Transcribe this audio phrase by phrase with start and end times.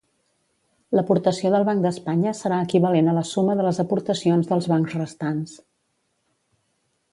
[0.99, 5.57] L'aportació del Banc d'Espanya serà equivalent a la suma de les aportacions dels bancs restants.